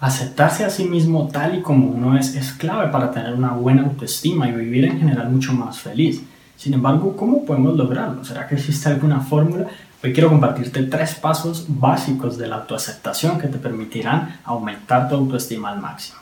[0.00, 3.82] Aceptarse a sí mismo tal y como uno es es clave para tener una buena
[3.82, 6.22] autoestima y vivir en general mucho más feliz.
[6.56, 8.24] Sin embargo, ¿cómo podemos lograrlo?
[8.24, 9.66] ¿Será que existe alguna fórmula?
[10.02, 15.70] Hoy quiero compartirte tres pasos básicos de la autoaceptación que te permitirán aumentar tu autoestima
[15.70, 16.18] al máximo.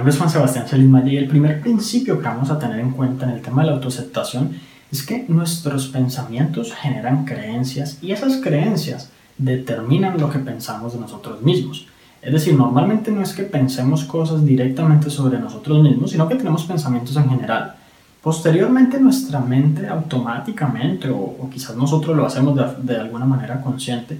[0.00, 3.26] Nombre es Juan Sebastián Celismaya y el primer principio que vamos a tener en cuenta
[3.26, 4.52] en el tema de la autoaceptación
[4.90, 11.42] es que nuestros pensamientos generan creencias y esas creencias determinan lo que pensamos de nosotros
[11.42, 11.86] mismos.
[12.22, 16.64] Es decir, normalmente no es que pensemos cosas directamente sobre nosotros mismos, sino que tenemos
[16.64, 17.74] pensamientos en general.
[18.22, 24.18] Posteriormente nuestra mente automáticamente, o, quizás nosotros lo hacemos de, de alguna manera consciente,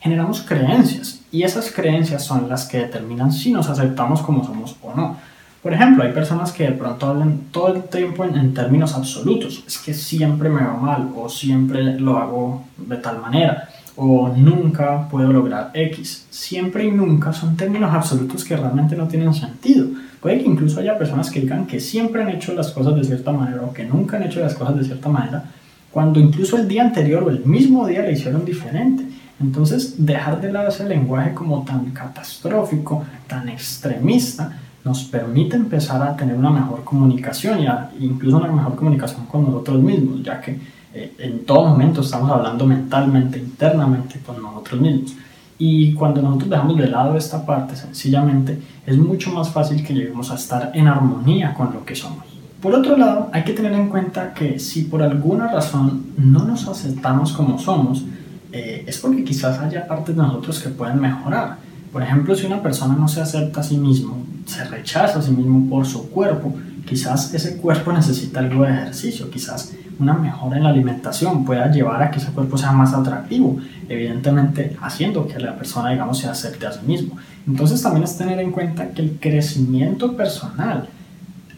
[0.00, 4.94] generamos creencias y esas creencias son las que determinan si nos aceptamos como somos o
[4.94, 5.16] no.
[5.62, 9.62] Por ejemplo, hay personas que de pronto hablan todo el tiempo en, términos absolutos.
[9.66, 15.06] Es que siempre me va mal o siempre lo hago de tal manera o nunca
[15.10, 16.26] puedo lograr X.
[16.30, 19.86] Siempre y nunca son términos absolutos que realmente no tienen sentido.
[20.22, 23.30] Puede que incluso haya personas que digan que siempre han hecho las cosas de cierta
[23.30, 25.44] manera o que nunca han hecho las cosas de cierta manera,
[25.90, 29.04] cuando incluso el día anterior o el mismo día le hicieron diferente.
[29.40, 36.16] Entonces, dejar de lado ese lenguaje como tan catastrófico, tan extremista, nos permite empezar a
[36.16, 40.58] tener una mejor comunicación y incluso una mejor comunicación con nosotros mismos, ya que
[40.92, 45.14] eh, en todo momento estamos hablando mentalmente, internamente con nosotros mismos.
[45.58, 50.30] Y cuando nosotros dejamos de lado esta parte, sencillamente es mucho más fácil que lleguemos
[50.30, 52.24] a estar en armonía con lo que somos.
[52.62, 56.66] Por otro lado, hay que tener en cuenta que si por alguna razón no nos
[56.66, 58.04] aceptamos como somos,
[58.52, 61.58] eh, es porque quizás haya partes de nosotros que pueden mejorar.
[61.92, 65.32] Por ejemplo, si una persona no se acepta a sí mismo, se rechaza a sí
[65.32, 66.54] mismo por su cuerpo,
[66.86, 72.02] quizás ese cuerpo necesita algo de ejercicio, quizás una mejora en la alimentación pueda llevar
[72.02, 76.66] a que ese cuerpo sea más atractivo, evidentemente haciendo que la persona, digamos, se acepte
[76.66, 77.16] a sí mismo.
[77.46, 80.88] Entonces también es tener en cuenta que el crecimiento personal,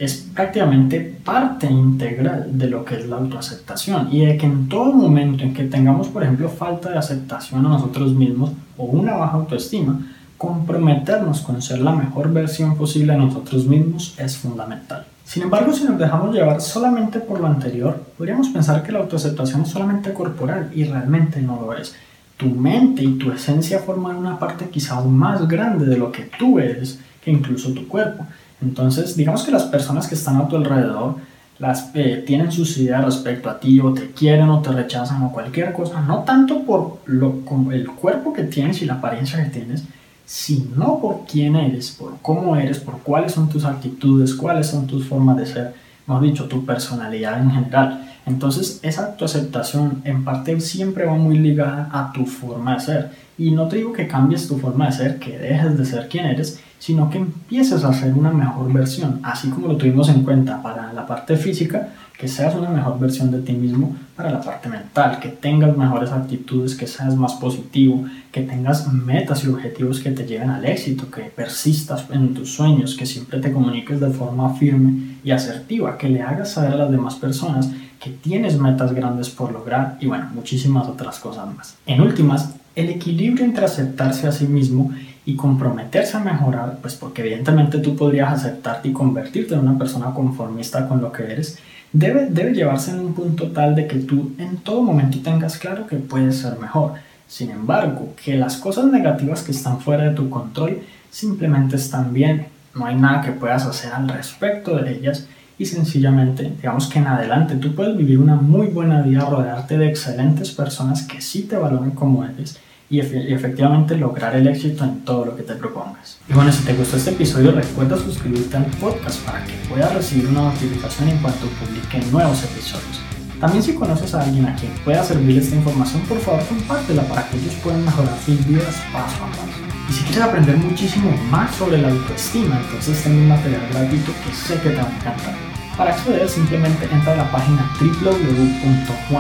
[0.05, 4.93] es prácticamente parte integral de lo que es la autoaceptación y de que en todo
[4.93, 9.37] momento en que tengamos, por ejemplo, falta de aceptación a nosotros mismos o una baja
[9.37, 10.01] autoestima,
[10.37, 15.07] comprometernos con ser la mejor versión posible de nosotros mismos es fundamental.
[15.25, 19.63] Sin embargo, si nos dejamos llevar solamente por lo anterior, podríamos pensar que la autoaceptación
[19.63, 21.95] es solamente corporal y realmente no lo es.
[22.37, 26.59] Tu mente y tu esencia forman una parte quizás más grande de lo que tú
[26.59, 28.27] eres que incluso tu cuerpo.
[28.63, 31.17] Entonces, digamos que las personas que están a tu alrededor
[31.59, 35.33] las, eh, tienen sus ideas respecto a ti o te quieren o te rechazan o
[35.33, 39.85] cualquier cosa, no tanto por lo, el cuerpo que tienes y la apariencia que tienes,
[40.25, 45.07] sino por quién eres, por cómo eres, por cuáles son tus actitudes, cuáles son tus
[45.07, 45.75] formas de ser,
[46.07, 48.09] mejor dicho, tu personalidad en general.
[48.27, 53.11] Entonces, esa tu aceptación en parte siempre va muy ligada a tu forma de ser.
[53.39, 56.27] Y no te digo que cambies tu forma de ser, que dejes de ser quien
[56.27, 60.63] eres, sino que empieces a ser una mejor versión, así como lo tuvimos en cuenta
[60.63, 61.91] para la parte física,
[62.23, 66.13] que seas una mejor versión de ti mismo para la parte mental, que tengas mejores
[66.13, 71.11] actitudes, que seas más positivo, que tengas metas y objetivos que te lleven al éxito,
[71.11, 76.09] que persistas en tus sueños, que siempre te comuniques de forma firme y asertiva, que
[76.09, 77.69] le hagas saber a las demás personas
[77.99, 81.77] que tienes metas grandes por lograr y bueno, muchísimas otras cosas más.
[81.87, 84.93] En últimas, el equilibrio entre aceptarse a sí mismo
[85.25, 90.15] y comprometerse a mejorar, pues porque evidentemente tú podrías aceptarte y convertirte en una persona
[90.15, 91.59] conformista con lo que eres,
[91.93, 95.87] debe, debe llevarse en un punto tal de que tú en todo momento tengas claro
[95.87, 96.95] que puedes ser mejor.
[97.29, 102.47] Sin embargo, que las cosas negativas que están fuera de tu control simplemente están bien,
[102.75, 105.27] no hay nada que puedas hacer al respecto de ellas
[105.59, 109.89] y sencillamente, digamos que en adelante tú puedes vivir una muy buena vida, rodearte de
[109.89, 112.59] excelentes personas que sí te valoren como eres
[112.93, 116.19] y, efectivamente lograr el éxito en todo lo que te propongas.
[116.29, 120.27] Y bueno, si te gustó este episodio, recuerda suscribirte al podcast para que puedas recibir
[120.29, 123.01] una notificación en cuanto publique nuevos episodios.
[123.41, 127.27] También si conoces a alguien a quien pueda servir esta información, por favor compártela para
[127.29, 129.43] que ellos puedan mejorar sus vidas paso a paso.
[129.89, 134.35] Y si quieres aprender muchísimo más sobre la autoestima, entonces tengo un material gratuito que
[134.35, 135.35] sé que te va a encantar.
[135.79, 139.13] Para acceder simplemente entra a la página www.juan.sc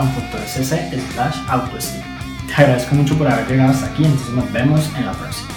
[1.48, 2.21] autoestima.
[2.54, 5.51] Te agradezco mucho por haber llegado hasta aquí, entonces nos vemos en la próxima.